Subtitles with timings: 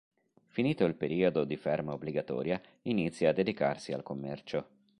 [0.47, 4.65] Finito il periodo di ferma obbligatoria inizia a dedicarsi al commercio.